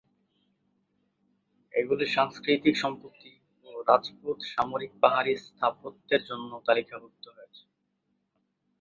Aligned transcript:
এগুলি 1.73 2.05
সাংস্কৃতিক 2.15 2.75
সম্পত্তি 2.77 3.31
ও 3.65 3.79
রাজপুত 3.89 4.37
সামরিক 4.53 4.91
পাহাড়ি 5.01 5.33
স্থাপত্যের 5.45 6.21
জন্য 6.29 6.51
তালিকাভূক্ত 6.67 7.25
হয়েছে। 7.35 7.63